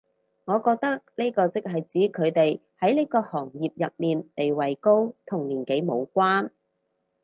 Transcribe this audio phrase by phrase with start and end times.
[0.45, 6.49] 我覺得呢個即係指佢哋喺呢個行業入面地位高，同年紀無關